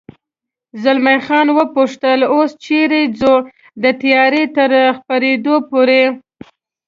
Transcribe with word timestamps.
زلمی 0.83 1.17
خان 1.25 1.47
و 1.51 1.59
پوښتل: 1.75 2.19
اوس 2.33 2.51
چېرې 2.65 3.01
ځو؟ 3.19 3.35
د 3.83 3.85
تیارې 4.01 4.43
تر 4.55 4.71
خپرېدو 4.97 5.55
پورې. 5.69 6.03